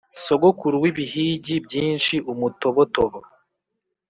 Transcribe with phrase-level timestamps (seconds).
[0.25, 3.19] Sogokuru w'ibihigi byinshi-Umutobotobo.